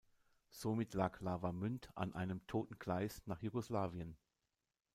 Somit 0.49 0.95
lag 0.95 1.19
Lavamünd 1.21 1.91
an 1.95 2.15
einem 2.15 2.41
toten 2.47 2.79
Gleis 2.79 3.21
nach 3.27 3.43
Jugoslawien. 3.43 4.17